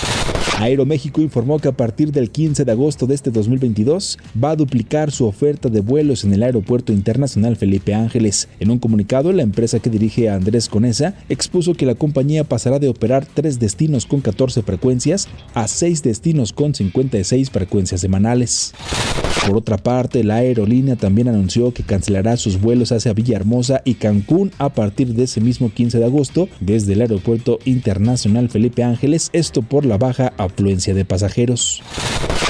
[0.60, 5.10] Aeroméxico informó que a partir del 15 de agosto de este 2022 va a duplicar
[5.10, 8.50] su oferta de vuelos en el Aeropuerto Internacional Felipe Ángeles.
[8.60, 12.78] En un comunicado, la empresa que dirige a Andrés Conesa expuso que la compañía pasará
[12.78, 18.74] de operar tres destinos con 14 frecuencias a seis destinos con 56 frecuencias semanales.
[19.48, 24.52] Por otra parte, la aerolínea también anunció que cancelará sus vuelos hacia Villahermosa y Cancún
[24.58, 29.62] a partir de ese mismo 15 de agosto desde el Aeropuerto Internacional Felipe Ángeles, esto
[29.62, 31.82] por la baja afluencia de pasajeros.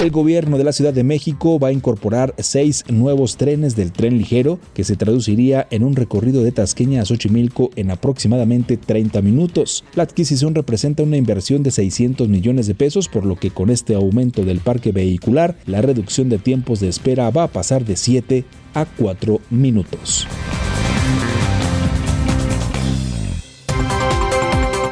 [0.01, 4.17] El gobierno de la Ciudad de México va a incorporar seis nuevos trenes del tren
[4.17, 9.83] ligero que se traduciría en un recorrido de Tasqueña a Xochimilco en aproximadamente 30 minutos.
[9.95, 13.93] La adquisición representa una inversión de 600 millones de pesos, por lo que con este
[13.93, 18.45] aumento del parque vehicular, la reducción de tiempos de espera va a pasar de 7
[18.73, 20.27] a 4 minutos.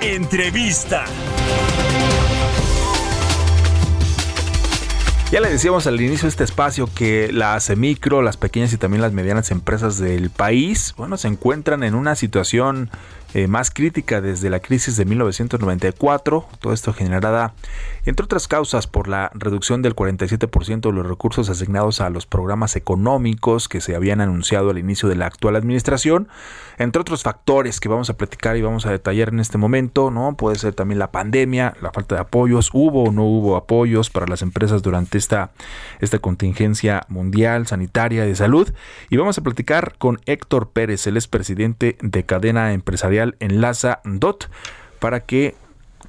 [0.01, 1.05] Entrevista.
[5.29, 9.01] Ya le decíamos al inicio de este espacio que las micro, las pequeñas y también
[9.01, 12.89] las medianas empresas del país, bueno, se encuentran en una situación
[13.38, 16.47] eh, más crítica desde la crisis de 1994.
[16.60, 17.54] Todo esto generada,
[18.08, 22.76] entre otras causas, por la reducción del 47% de los recursos asignados a los programas
[22.76, 26.30] económicos que se habían anunciado al inicio de la actual administración,
[26.80, 30.36] entre otros factores que vamos a platicar y vamos a detallar en este momento, ¿no?
[30.36, 34.26] Puede ser también la pandemia, la falta de apoyos, hubo o no hubo apoyos para
[34.26, 35.52] las empresas durante esta,
[36.00, 38.73] esta contingencia mundial, sanitaria, de salud.
[39.12, 44.45] Y vamos a platicar con Héctor Pérez, él es presidente de Cadena Empresarial Enlaza DOT
[44.99, 45.55] para que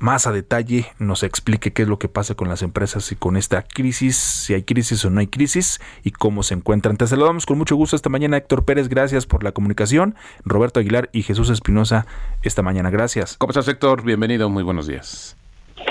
[0.00, 3.36] más a detalle nos explique qué es lo que pasa con las empresas y con
[3.36, 6.96] esta crisis, si hay crisis o no hay crisis y cómo se encuentran.
[6.96, 11.08] Te saludamos con mucho gusto esta mañana, Héctor Pérez, gracias por la comunicación, Roberto Aguilar
[11.12, 12.06] y Jesús Espinosa
[12.42, 13.36] esta mañana, gracias.
[13.38, 14.02] ¿Cómo estás, Héctor?
[14.02, 15.36] Bienvenido, muy buenos días.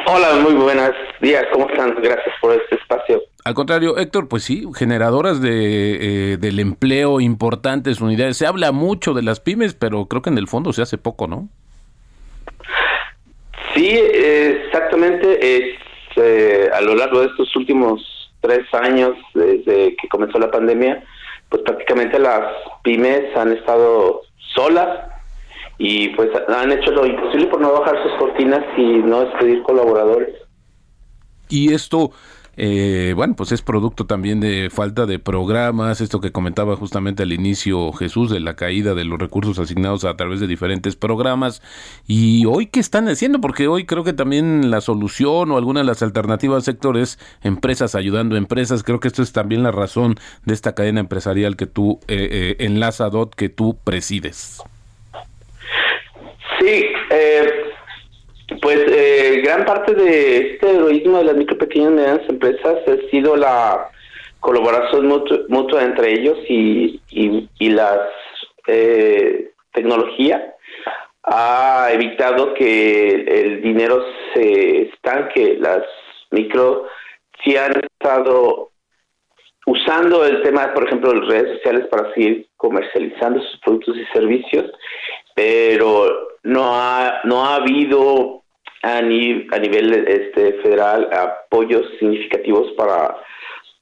[0.06, 1.96] Hola, muy buenos días, ¿cómo están?
[2.02, 3.22] Gracias por este espacio.
[3.48, 8.36] Al contrario, Héctor, pues sí, generadoras de, eh, del empleo, importantes unidades.
[8.36, 11.28] Se habla mucho de las pymes, pero creo que en el fondo se hace poco,
[11.28, 11.48] ¿no?
[13.74, 15.40] Sí, exactamente.
[15.40, 15.78] Es,
[16.18, 18.02] eh, a lo largo de estos últimos
[18.42, 21.02] tres años, desde que comenzó la pandemia,
[21.48, 24.24] pues prácticamente las pymes han estado
[24.56, 25.06] solas
[25.78, 30.36] y pues han hecho lo imposible por no bajar sus cortinas y no despedir colaboradores.
[31.48, 32.12] Y esto
[32.58, 37.32] eh, bueno, pues es producto también de falta de programas, esto que comentaba justamente al
[37.32, 41.62] inicio Jesús, de la caída de los recursos asignados a través de diferentes programas.
[42.08, 43.40] Y hoy, ¿qué están haciendo?
[43.40, 48.36] Porque hoy creo que también la solución o alguna de las alternativas sectores, empresas ayudando
[48.36, 50.16] a empresas, creo que esto es también la razón
[50.46, 54.64] de esta cadena empresarial que tú eh, eh Dot, que tú presides.
[56.60, 57.68] Sí, eh,
[58.62, 63.10] pues eh, gran parte de este heroísmo de las micro, pequeñas y medianas empresas ha
[63.10, 63.90] sido la
[64.40, 68.00] colaboración mutua, entre ellos y, y, las
[68.68, 70.54] eh, tecnología
[71.24, 75.58] ha evitado que el dinero se estanque.
[75.60, 75.84] Las
[76.32, 76.88] micro
[77.44, 78.72] sí han estado
[79.66, 84.06] usando el tema, por ejemplo, de las redes sociales para seguir comercializando sus productos y
[84.14, 84.72] servicios,
[85.36, 88.44] pero no ha, no ha habido
[88.96, 89.02] a, a
[89.60, 93.18] nivel este, federal apoyos significativos para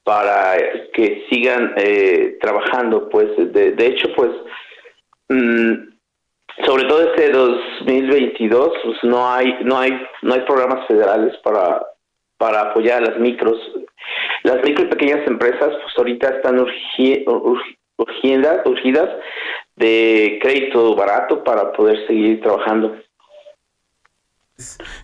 [0.04, 0.56] para
[0.92, 3.08] que sigan eh, trabajando.
[3.08, 4.30] Pues de, de hecho, pues
[5.28, 5.96] mm,
[6.64, 9.92] sobre todo este 2022, pues no hay no hay
[10.22, 11.84] no hay programas federales para
[12.38, 13.58] para apoyar a las micros.
[14.42, 17.24] Las micro y pequeñas empresas, pues ahorita están urgi,
[17.96, 19.08] urgidas, urgidas
[19.76, 22.96] de crédito barato para poder seguir trabajando.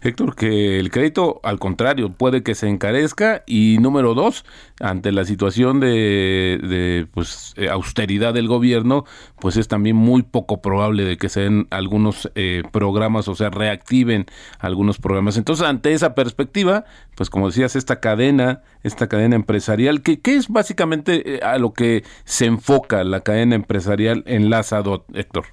[0.01, 4.47] Héctor, que el crédito, al contrario, puede que se encarezca y número dos,
[4.81, 9.05] ante la situación de, de pues, eh, austeridad del gobierno,
[9.39, 13.51] pues es también muy poco probable de que se den algunos eh, programas, o sea,
[13.51, 14.25] reactiven
[14.59, 15.37] algunos programas.
[15.37, 20.49] Entonces, ante esa perspectiva, pues como decías, esta cadena, esta cadena empresarial, ¿qué, qué es
[20.49, 25.45] básicamente eh, a lo que se enfoca la cadena empresarial en Lazadot, Héctor?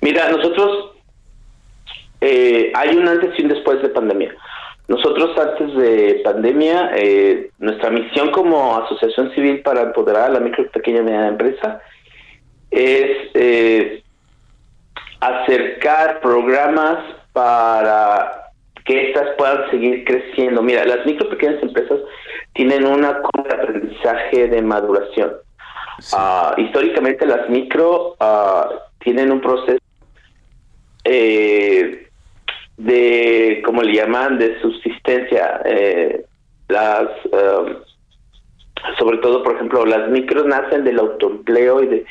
[0.00, 0.99] Mira, nosotros
[2.20, 4.34] eh, hay un antes y un después de pandemia.
[4.88, 10.68] Nosotros antes de pandemia, eh, nuestra misión como asociación civil para empoderar a la micro
[10.70, 11.80] pequeña y mediana empresa
[12.70, 14.02] es eh,
[15.20, 16.98] acercar programas
[17.32, 18.50] para
[18.84, 20.62] que éstas puedan seguir creciendo.
[20.62, 22.00] Mira, las micro pequeñas empresas
[22.54, 25.34] tienen una curva de aprendizaje de maduración.
[26.12, 29.78] Ah, históricamente las micro ah, tienen un proceso
[31.04, 32.09] eh,
[32.84, 35.60] de, como le llaman, de subsistencia.
[35.64, 36.24] Eh,
[36.68, 37.74] las, um,
[38.98, 42.06] sobre todo, por ejemplo, las micros nacen del autoempleo y de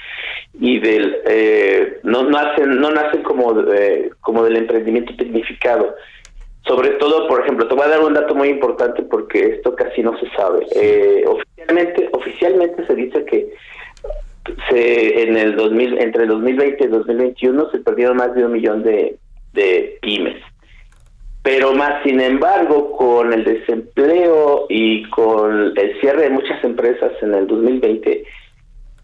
[0.62, 5.96] y del eh, no nacen no nacen como de, como del emprendimiento tecnificado.
[6.68, 10.04] Sobre todo, por ejemplo, te voy a dar un dato muy importante porque esto casi
[10.04, 10.68] no se sabe.
[10.76, 13.54] Eh, oficialmente oficialmente se dice que
[14.70, 18.52] se en el 2000 entre el 2020 y el 2021 se perdieron más de un
[18.52, 19.18] millón de,
[19.54, 20.44] de pymes
[21.42, 27.34] pero más sin embargo con el desempleo y con el cierre de muchas empresas en
[27.34, 28.24] el 2020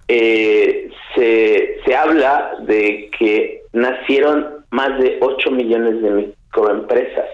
[0.07, 7.29] eh, se, se habla de que nacieron más de 8 millones de microempresas.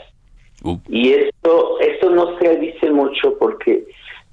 [0.88, 3.84] Y esto esto no se dice mucho porque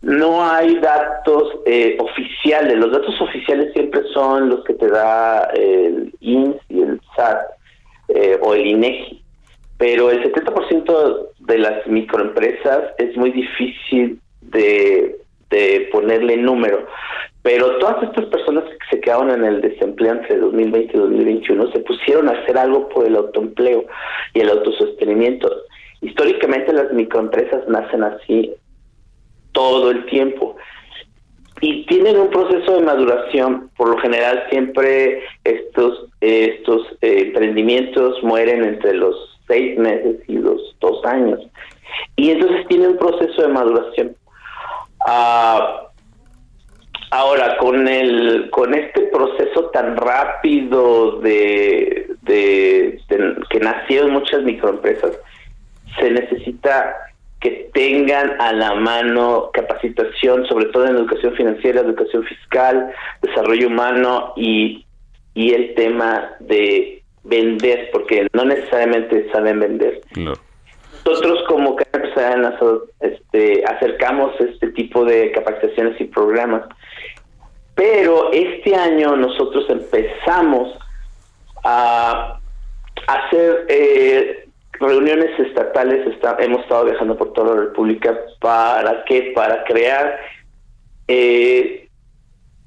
[0.02, 2.76] no hay datos eh, oficiales.
[2.76, 7.40] Los datos oficiales siempre son los que te da el INS y el SAT
[8.08, 9.22] eh, o el INEGI
[9.78, 15.16] pero el 70% de las microempresas es muy difícil de,
[15.92, 16.86] ponerle número.
[17.42, 21.78] Pero todas estas personas que se quedaron en el desempleo entre 2020 y 2021 se
[21.80, 23.86] pusieron a hacer algo por el autoempleo
[24.34, 25.48] y el autosostenimiento.
[26.02, 28.52] Históricamente las microempresas nacen así
[29.52, 30.56] todo el tiempo
[31.60, 33.70] y tienen un proceso de maduración.
[33.76, 40.76] Por lo general siempre estos estos eh, emprendimientos mueren entre los seis meses y los
[40.80, 41.40] dos años.
[42.16, 44.16] Y entonces tiene un proceso de maduración.
[45.00, 45.88] Ah,
[47.10, 53.00] ahora, con el con este proceso tan rápido de, de,
[53.50, 55.18] que nacieron muchas microempresas,
[55.98, 56.94] se necesita
[57.40, 64.32] que tengan a la mano capacitación, sobre todo en educación financiera, educación fiscal, desarrollo humano
[64.36, 64.84] y,
[65.34, 66.97] y el tema de
[67.28, 70.00] vender, porque no necesariamente saben vender.
[71.04, 71.76] Nosotros como
[73.00, 76.62] este, acercamos este tipo de capacitaciones y programas,
[77.74, 80.76] pero este año nosotros empezamos
[81.64, 82.40] a
[83.06, 89.32] hacer eh, reuniones estatales, está, hemos estado viajando por toda la República, ¿para qué?
[89.34, 90.18] Para crear,
[91.06, 91.88] eh,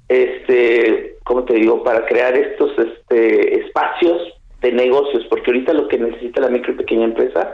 [0.08, 1.84] este, ¿cómo te digo?
[1.84, 6.78] Para crear estos este, espacios de negocios, porque ahorita lo que necesita la micro y
[6.78, 7.54] pequeña empresa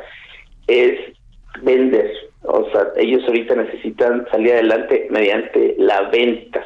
[0.67, 0.99] es
[1.61, 2.11] vender.
[2.43, 6.65] O sea, ellos ahorita necesitan salir adelante mediante la venta.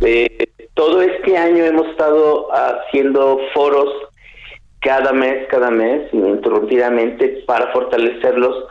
[0.00, 3.88] Eh, todo este año hemos estado haciendo foros
[4.80, 8.66] cada mes, cada mes, ininterrumpidamente, para fortalecerlos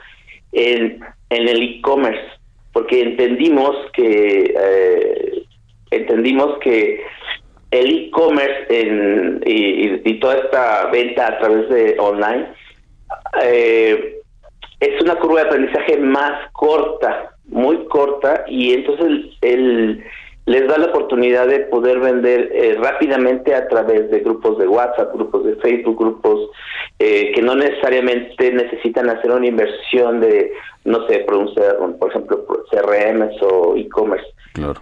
[0.54, 2.24] en, en el e-commerce,
[2.72, 5.44] porque entendimos que eh,
[5.92, 7.02] entendimos que
[7.72, 8.68] el e-commerce
[9.46, 12.48] y, y, toda esta venta a través de online
[13.44, 14.22] eh,
[14.80, 20.04] es una curva de aprendizaje más corta, muy corta, y entonces el,
[20.46, 25.14] les da la oportunidad de poder vender eh, rápidamente a través de grupos de WhatsApp,
[25.14, 26.50] grupos de Facebook, grupos
[27.00, 30.54] eh, que no necesariamente necesitan hacer una inversión de,
[30.86, 34.28] no sé, por, por ejemplo, CRM o e-commerce.
[34.54, 34.82] Claro.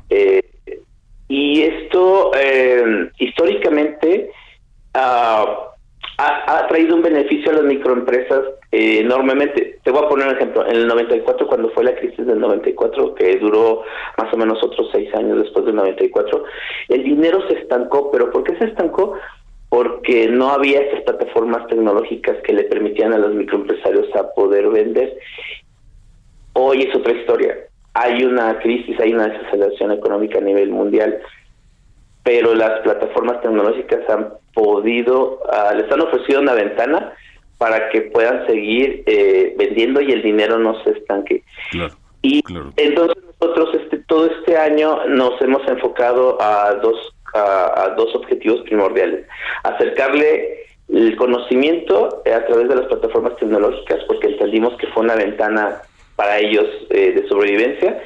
[1.28, 4.30] Y esto, eh, históricamente,
[4.94, 5.72] ah,
[6.18, 9.80] ha, ha traído un beneficio a las microempresas eh, enormemente.
[9.84, 10.66] Te voy a poner un ejemplo.
[10.66, 13.84] En el 94, cuando fue la crisis del 94, que duró
[14.18, 16.44] más o menos otros seis años después del 94,
[16.90, 18.12] el dinero se estancó.
[18.12, 19.14] ¿Pero por qué se estancó?
[19.70, 25.18] Porque no había estas plataformas tecnológicas que le permitían a los microempresarios a poder vender.
[26.54, 27.58] Hoy es otra historia.
[27.96, 31.20] Hay una crisis, hay una desaceleración económica a nivel mundial
[32.26, 37.14] pero las plataformas tecnológicas han podido, uh, les han ofrecido una ventana
[37.60, 41.44] para que puedan seguir eh, vendiendo y el dinero no se estanque.
[41.70, 41.94] Claro,
[42.24, 42.74] y claro.
[42.78, 48.62] entonces nosotros este todo este año nos hemos enfocado a dos a, a dos objetivos
[48.62, 49.28] primordiales:
[49.64, 55.80] acercarle el conocimiento a través de las plataformas tecnológicas, porque entendimos que fue una ventana
[56.16, 58.02] para ellos eh, de sobrevivencia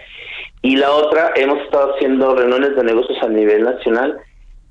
[0.62, 4.20] y la otra, hemos estado haciendo reuniones de negocios a nivel nacional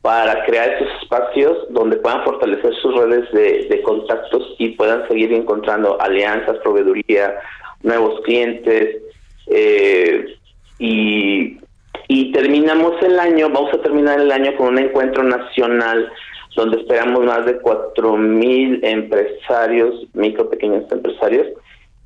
[0.02, 5.32] para crear esos espacios donde puedan fortalecer sus redes de, de contactos y puedan seguir
[5.32, 7.34] encontrando alianzas, proveeduría,
[7.82, 9.02] nuevos clientes.
[9.46, 10.36] Eh,
[10.78, 11.58] y,
[12.06, 16.12] y terminamos el año, vamos a terminar el año con un encuentro nacional
[16.54, 21.46] donde esperamos más de cuatro mil empresarios, micro pequeños empresarios,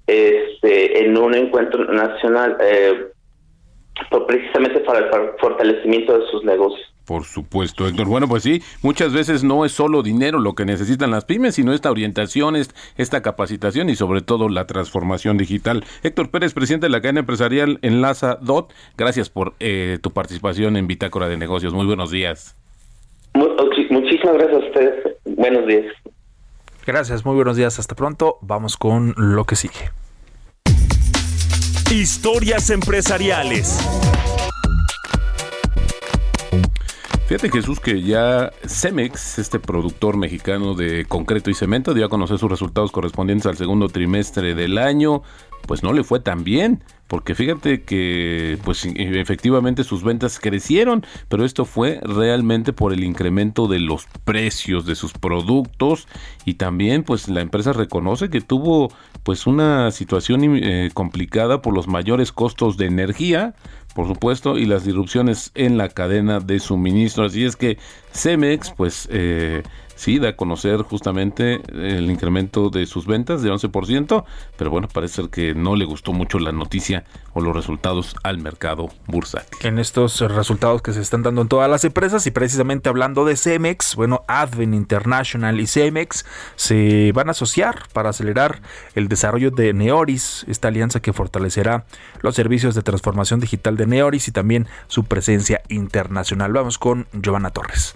[0.06, 2.56] este, en un encuentro nacional.
[2.60, 3.12] Eh,
[4.26, 6.92] precisamente para el fortalecimiento de sus negocios.
[7.06, 8.06] Por supuesto, Héctor.
[8.06, 11.72] Bueno, pues sí, muchas veces no es solo dinero lo que necesitan las pymes, sino
[11.72, 12.54] esta orientación,
[12.96, 15.84] esta capacitación y sobre todo la transformación digital.
[16.04, 20.86] Héctor Pérez, presidente de la cadena empresarial Enlaza DOT, gracias por eh, tu participación en
[20.86, 21.74] Bitácora de Negocios.
[21.74, 22.56] Muy buenos días.
[23.90, 25.16] Muchísimas gracias a ustedes.
[25.24, 25.86] Buenos días.
[26.86, 27.78] Gracias, muy buenos días.
[27.78, 28.38] Hasta pronto.
[28.40, 29.90] Vamos con lo que sigue.
[31.90, 33.78] Historias empresariales.
[37.28, 42.38] Fíjate Jesús que ya Cemex, este productor mexicano de concreto y cemento, dio a conocer
[42.38, 45.22] sus resultados correspondientes al segundo trimestre del año.
[45.66, 46.82] Pues no le fue tan bien,
[47.12, 53.68] porque fíjate que pues efectivamente sus ventas crecieron, pero esto fue realmente por el incremento
[53.68, 56.08] de los precios de sus productos
[56.46, 58.90] y también pues la empresa reconoce que tuvo
[59.24, 63.54] pues una situación eh, complicada por los mayores costos de energía,
[63.94, 67.24] por supuesto, y las disrupciones en la cadena de suministro.
[67.24, 67.78] Así es que
[68.12, 69.62] Cemex, pues, eh,
[70.02, 74.24] sí, da a conocer justamente el incremento de sus ventas de 11%,
[74.56, 78.38] pero bueno, parece ser que no le gustó mucho la noticia o los resultados al
[78.38, 79.56] mercado bursátil.
[79.62, 83.36] En estos resultados que se están dando en todas las empresas y precisamente hablando de
[83.36, 86.26] Cemex, bueno, Advent International y Cemex
[86.56, 88.60] se van a asociar para acelerar
[88.96, 91.84] el desarrollo de Neoris, esta alianza que fortalecerá
[92.22, 96.52] los servicios de transformación digital de Neoris y también su presencia internacional.
[96.52, 97.94] Vamos con Giovanna Torres.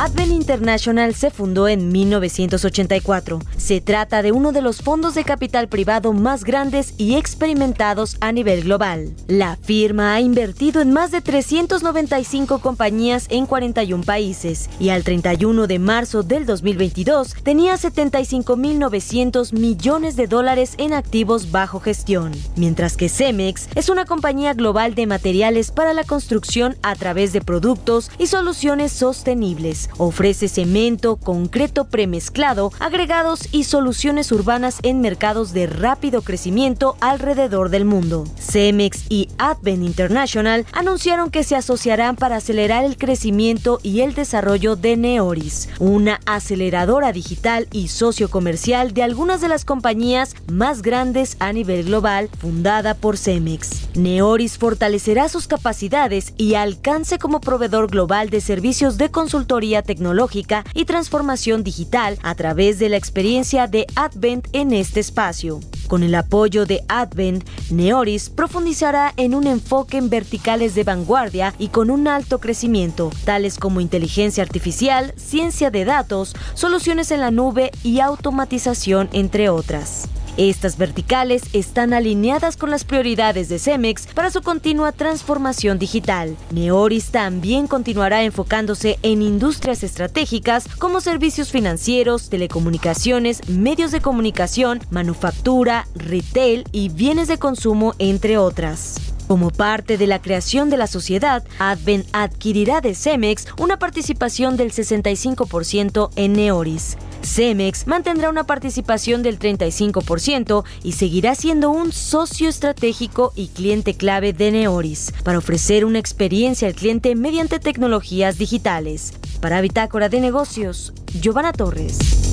[0.00, 3.38] Advent International se fundó en 1984.
[3.58, 8.32] Se trata de uno de los fondos de capital privado más grandes y experimentados a
[8.32, 9.12] nivel global.
[9.28, 15.66] La firma ha invertido en más de 395 compañías en 41 países y al 31
[15.66, 23.10] de marzo del 2022 tenía 75.900 millones de dólares en activos bajo gestión, mientras que
[23.10, 28.28] Cemex es una compañía global de materiales para la construcción a través de productos y
[28.28, 36.96] soluciones sostenibles Ofrece cemento, concreto premezclado, agregados y soluciones urbanas en mercados de rápido crecimiento
[37.00, 38.24] alrededor del mundo.
[38.38, 44.76] Cemex y Advent International anunciaron que se asociarán para acelerar el crecimiento y el desarrollo
[44.76, 51.52] de Neoris, una aceleradora digital y sociocomercial de algunas de las compañías más grandes a
[51.52, 53.88] nivel global, fundada por Cemex.
[53.94, 60.84] Neoris fortalecerá sus capacidades y alcance como proveedor global de servicios de consultoría tecnológica y
[60.84, 65.60] transformación digital a través de la experiencia de Advent en este espacio.
[65.90, 71.66] Con el apoyo de Advent, Neoris profundizará en un enfoque en verticales de vanguardia y
[71.68, 77.72] con un alto crecimiento, tales como inteligencia artificial, ciencia de datos, soluciones en la nube
[77.82, 80.08] y automatización, entre otras.
[80.40, 86.34] Estas verticales están alineadas con las prioridades de Cemex para su continua transformación digital.
[86.50, 95.86] Neoris también continuará enfocándose en industrias estratégicas como servicios financieros, telecomunicaciones, medios de comunicación, manufactura,
[95.94, 98.96] retail y bienes de consumo, entre otras.
[99.30, 104.72] Como parte de la creación de la sociedad, Advent adquirirá de Cemex una participación del
[104.72, 106.96] 65% en Neoris.
[107.22, 114.32] Cemex mantendrá una participación del 35% y seguirá siendo un socio estratégico y cliente clave
[114.32, 119.12] de Neoris para ofrecer una experiencia al cliente mediante tecnologías digitales.
[119.40, 122.29] Para Bitácora de Negocios, Giovanna Torres.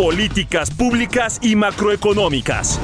[0.00, 2.80] Políticas públicas y macroeconómicas.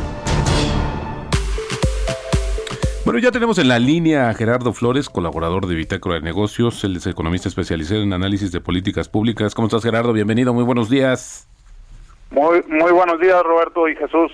[3.06, 6.84] Bueno, ya tenemos en la línea a Gerardo Flores, colaborador de Bitácora de Negocios.
[6.84, 9.54] Él es economista especializado en análisis de políticas públicas.
[9.54, 10.12] ¿Cómo estás, Gerardo?
[10.12, 11.48] Bienvenido, muy buenos días.
[12.30, 14.30] Muy, muy buenos días, Roberto y Jesús.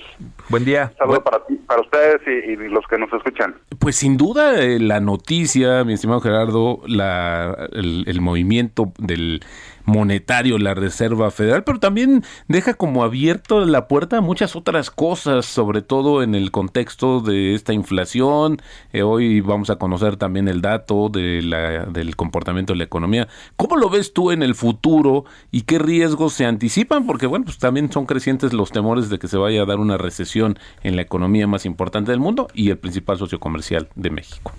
[0.49, 0.93] Buen día.
[0.99, 3.55] Saludos para, para ustedes y, y, los que nos escuchan.
[3.79, 9.41] Pues sin duda eh, la noticia, mi estimado Gerardo, la, el, el movimiento del
[9.85, 15.47] monetario, la Reserva Federal, pero también deja como abierto la puerta a muchas otras cosas,
[15.47, 18.61] sobre todo en el contexto de esta inflación.
[18.93, 23.29] Eh, hoy vamos a conocer también el dato de la, del comportamiento de la economía.
[23.57, 27.07] ¿Cómo lo ves tú en el futuro y qué riesgos se anticipan?
[27.07, 29.99] Porque bueno, pues también son crecientes los temores de que se vaya a dar una
[29.99, 34.53] recesión en la economía más importante del mundo y el principal socio comercial de México.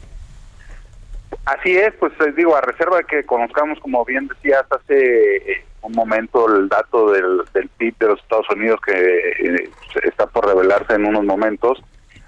[1.45, 5.91] Así es, pues digo, a reserva de que conozcamos, como bien decías hace eh, un
[5.91, 9.69] momento, el dato del, del PIB de los Estados Unidos que eh,
[10.03, 11.83] está por revelarse en unos momentos,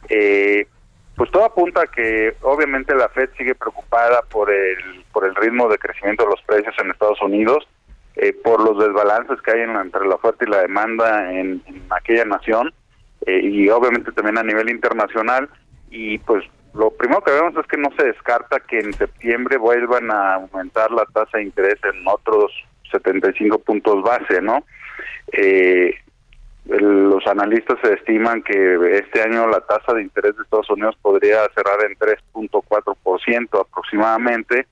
[0.10, 0.68] eh,
[1.16, 5.70] pues todo apunta a que obviamente la Fed sigue preocupada por el, por el ritmo
[5.70, 7.66] de crecimiento de los precios en Estados Unidos,
[8.18, 11.84] eh, por los desbalances que hay en, entre la oferta y la demanda en, en
[11.90, 12.74] aquella nación,
[13.26, 15.50] eh, y obviamente también a nivel internacional,
[15.90, 16.44] y pues
[16.76, 20.92] lo primero que vemos es que no se descarta que en septiembre vuelvan a aumentar
[20.92, 22.52] la tasa de interés en otros
[22.92, 24.64] 75 puntos base, ¿no?
[25.32, 25.96] Eh,
[26.66, 31.48] los analistas se estiman que este año la tasa de interés de Estados Unidos podría
[31.56, 34.68] cerrar en 3.4% aproximadamente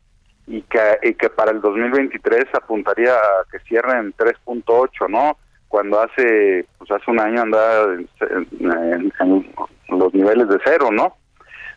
[0.47, 5.37] y que, y que para el 2023 apuntaría a que cierre en 3.8, ¿no?
[5.69, 9.53] Cuando hace pues hace un año andaba en
[9.87, 11.15] los niveles de cero, ¿no?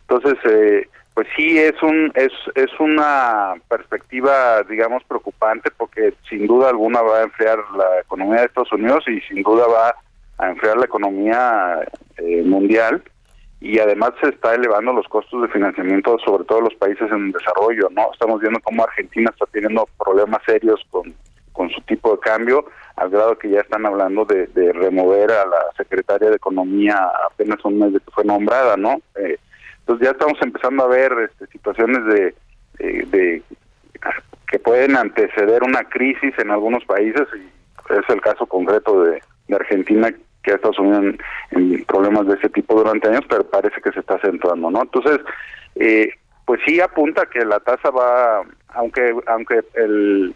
[0.08, 6.68] Entonces, eh, pues sí es un es es una perspectiva, digamos, preocupante porque sin duda
[6.68, 9.94] alguna va a enfriar la economía de Estados Unidos y sin duda va
[10.38, 11.80] a enfriar la economía
[12.18, 13.02] eh, mundial
[13.60, 17.88] y además se está elevando los costos de financiamiento sobre todo los países en desarrollo,
[17.90, 18.12] ¿no?
[18.12, 21.14] Estamos viendo cómo Argentina está teniendo problemas serios con
[21.56, 25.46] con su tipo de cambio, al grado que ya están hablando de, de remover a
[25.46, 29.00] la secretaria de Economía apenas un mes de que fue nombrada, ¿no?
[29.14, 29.38] Eh,
[29.86, 32.34] entonces ya estamos empezando a ver este, situaciones de,
[33.06, 33.42] de,
[34.48, 39.22] que pueden anteceder una crisis en algunos países y es el caso concreto de,
[39.54, 40.12] Argentina
[40.42, 41.18] que ha estado sumido en,
[41.52, 44.82] en, problemas de ese tipo durante años, pero parece que se está acentuando, ¿no?
[44.82, 45.20] Entonces,
[45.76, 46.10] eh,
[46.44, 50.34] pues sí apunta que la tasa va, aunque aunque el,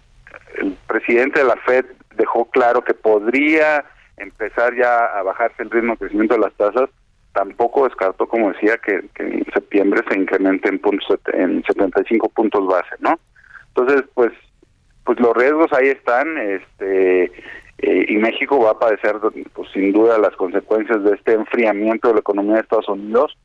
[0.58, 3.84] el presidente de la Fed dejó claro que podría
[4.16, 6.88] empezar ya a bajarse el ritmo de crecimiento de las tasas,
[7.32, 12.96] tampoco descartó, como decía, que, en septiembre se incremente en puntos en 75 puntos base,
[13.00, 13.18] ¿no?
[13.68, 14.32] Entonces, pues,
[15.04, 17.24] pues los riesgos ahí están, este,
[17.78, 19.16] eh, y México va a padecer,
[19.52, 23.36] pues, sin duda, las consecuencias de este enfriamiento de la economía de Estados Unidos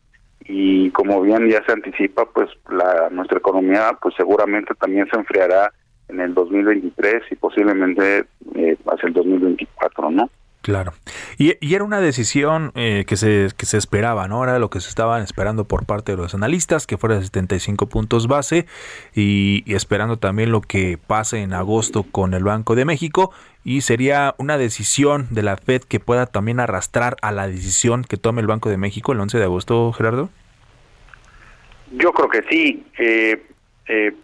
[0.48, 5.72] y como bien ya se anticipa, pues la nuestra economía, pues seguramente también se enfriará
[6.08, 8.26] en el 2023 y posiblemente
[8.56, 10.30] eh, hacia el 2024, ¿no?
[10.66, 10.94] Claro.
[11.38, 14.44] Y, y, era una decisión eh, que, se, que se esperaba, ¿no?
[14.44, 17.88] Era lo que se estaban esperando por parte de los analistas, que fuera de 75
[17.88, 18.66] puntos base
[19.14, 23.32] y, esperando también lo que pase en agosto con el Banco de México.
[23.64, 28.18] Y sería una decisión de la Fed que pueda también arrastrar a la decisión que
[28.18, 30.32] tome el Banco de México el 11 de agosto, Gerardo.
[31.92, 32.84] Yo creo que sí.
[32.98, 33.40] Eh,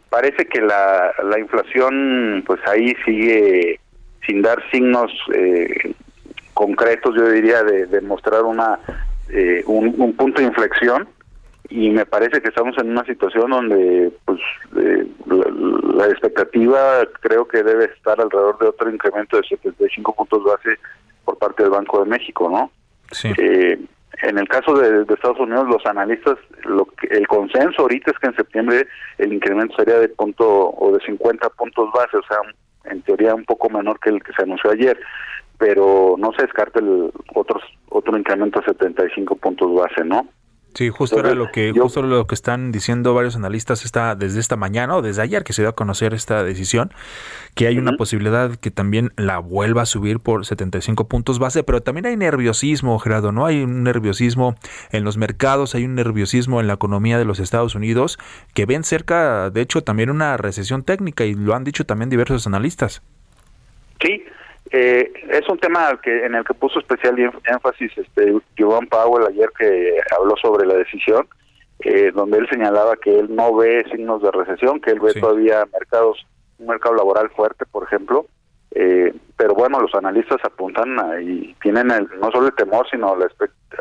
[0.10, 3.80] parece que la, la inflación, pues ahí sigue
[4.26, 5.94] sin dar signos eh,
[6.54, 8.80] concretos, yo diría, de, de mostrar una
[9.30, 11.08] eh, un, un, punto de inflexión
[11.70, 14.41] y me parece que estamos en una situación donde pues
[14.76, 15.45] eh, la,
[15.95, 20.78] la, expectativa creo que debe estar alrededor de otro incremento de 75 puntos base
[21.24, 22.72] por parte del Banco de México, ¿no?
[23.12, 23.32] Sí.
[23.38, 23.80] Eh,
[24.24, 28.20] en el caso de, de, Estados Unidos, los analistas, lo que, el consenso ahorita es
[28.20, 28.88] que en septiembre
[29.18, 32.38] el incremento sería de punto o de 50 puntos base, o sea,
[32.91, 34.99] en teoría un poco menor que el que se anunció ayer
[35.62, 40.28] pero no se descarta el otros otro incremento a 75 puntos base, ¿no?
[40.74, 44.16] Sí, justo Entonces, era lo que yo, justo lo que están diciendo varios analistas está
[44.16, 46.91] desde esta mañana o desde ayer que se dio a conocer esta decisión
[47.53, 47.89] que hay uh -huh.
[47.89, 52.18] una posibilidad que también la vuelva a subir por 75 puntos base, pero también hay
[52.18, 53.45] nerviosismo, Gerardo, ¿no?
[53.45, 54.55] Hay un nerviosismo
[54.91, 58.18] en los mercados, hay un nerviosismo en la economía de los Estados Unidos
[58.55, 62.47] que ven cerca, de hecho, también una recesión técnica y lo han dicho también diversos
[62.47, 63.03] analistas.
[64.01, 64.24] Sí,
[64.72, 69.50] eh, es un tema que en el que puso especial énfasis este Jerome Powell ayer
[69.58, 71.28] que habló sobre la decisión.
[71.84, 75.66] eh, donde él señalaba que él no ve signos de recesión, que él ve todavía
[75.74, 76.26] mercados,
[76.60, 78.28] un mercado laboral fuerte, por ejemplo,
[78.74, 83.28] eh, pero bueno, los analistas apuntan y tienen el, no solo el temor, sino la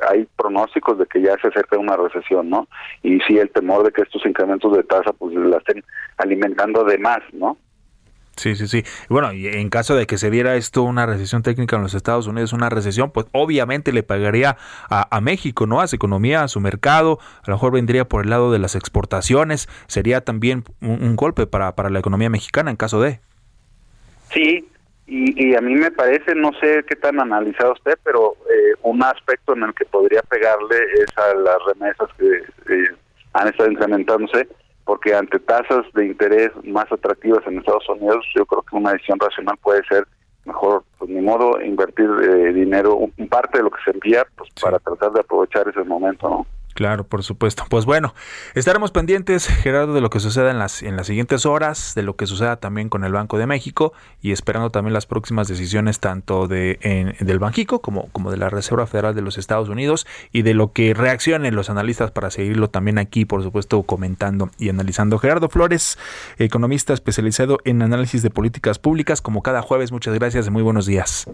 [0.08, 2.66] hay pronósticos de que ya se acerca una recesión, ¿no?
[3.02, 5.84] Y sí el temor de que estos incrementos de tasa pues la estén
[6.16, 7.56] alimentando de más, ¿no?
[8.40, 8.84] Sí, sí, sí.
[9.10, 12.26] Bueno, y en caso de que se viera esto una recesión técnica en los Estados
[12.26, 14.56] Unidos, una recesión, pues obviamente le pagaría
[14.88, 15.82] a, México, ¿no?
[15.82, 18.76] A su economía, a su mercado, a lo mejor vendría por el lado de las
[18.76, 23.20] exportaciones, sería también un, golpe para, para la economía mexicana en caso de.
[24.32, 24.66] Sí,
[25.06, 29.52] y, a mí me parece, no sé qué tan analizado usted, pero eh, un aspecto
[29.52, 32.88] en el que podría pegarle es a las remesas que eh,
[33.34, 34.48] han estado incrementándose
[34.90, 39.20] porque ante tasas de interés más atractivas en Estados Unidos, yo creo que una decisión
[39.20, 40.04] racional puede ser
[40.44, 44.50] mejor, pues ni modo, invertir eh, dinero, un, parte de lo que se envía, pues
[44.60, 46.46] para tratar de aprovechar ese momento, ¿no?
[46.74, 47.64] Claro, por supuesto.
[47.68, 48.14] Pues bueno,
[48.54, 52.16] estaremos pendientes, Gerardo, de lo que suceda en las, en las siguientes horas, de lo
[52.16, 53.92] que suceda también con el Banco de México
[54.22, 58.50] y esperando también las próximas decisiones tanto de, en, del Banjico como, como de la
[58.50, 62.68] Reserva Federal de los Estados Unidos y de lo que reaccionen los analistas para seguirlo
[62.68, 65.18] también aquí, por supuesto, comentando y analizando.
[65.18, 65.98] Gerardo Flores,
[66.38, 70.86] economista especializado en análisis de políticas públicas, como cada jueves, muchas gracias y muy buenos
[70.86, 71.28] días.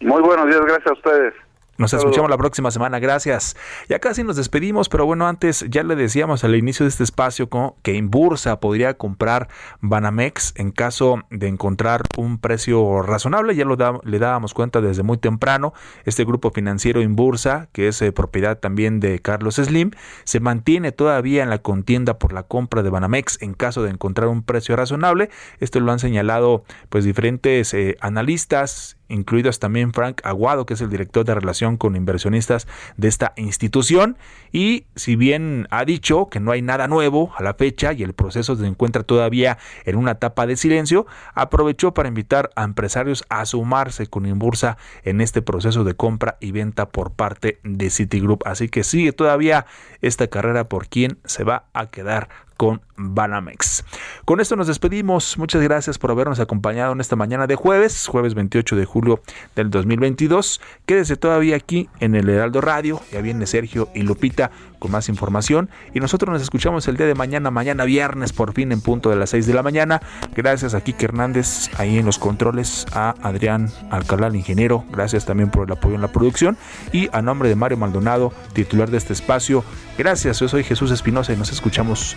[0.00, 1.34] Muy buenos días, gracias a ustedes.
[1.76, 3.56] Nos escuchamos la próxima semana, gracias.
[3.88, 7.48] Ya casi nos despedimos, pero bueno, antes ya le decíamos al inicio de este espacio
[7.82, 9.48] que Inbursa podría comprar
[9.80, 15.18] Banamex en caso de encontrar un precio razonable, ya lo le dábamos cuenta desde muy
[15.18, 15.72] temprano.
[16.04, 19.90] Este grupo financiero Inbursa, que es eh, propiedad también de Carlos Slim,
[20.22, 24.28] se mantiene todavía en la contienda por la compra de Banamex en caso de encontrar
[24.28, 25.28] un precio razonable.
[25.58, 30.90] Esto lo han señalado pues diferentes eh, analistas incluidos también Frank Aguado, que es el
[30.90, 34.16] director de relación con inversionistas de esta institución.
[34.52, 38.14] Y si bien ha dicho que no hay nada nuevo a la fecha y el
[38.14, 43.44] proceso se encuentra todavía en una etapa de silencio, aprovechó para invitar a empresarios a
[43.46, 48.42] sumarse con Inbursa en este proceso de compra y venta por parte de Citigroup.
[48.46, 49.66] Así que sigue todavía
[50.00, 53.84] esta carrera por quién se va a quedar con Banamex.
[54.24, 55.36] Con esto nos despedimos.
[55.38, 59.20] Muchas gracias por habernos acompañado en esta mañana de jueves, jueves 28 de julio
[59.56, 60.60] del 2022.
[60.86, 63.00] Quédese todavía aquí en el Heraldo Radio.
[63.12, 65.70] Ya viene Sergio y Lupita con más información.
[65.92, 69.16] Y nosotros nos escuchamos el día de mañana, mañana viernes, por fin en punto de
[69.16, 70.00] las 6 de la mañana.
[70.36, 74.84] Gracias a Kike Hernández ahí en los controles, a Adrián Alcalá, el ingeniero.
[74.92, 76.56] Gracias también por el apoyo en la producción.
[76.92, 79.64] Y a nombre de Mario Maldonado, titular de este espacio,
[79.98, 80.40] gracias.
[80.40, 82.16] Yo soy Jesús Espinosa y nos escuchamos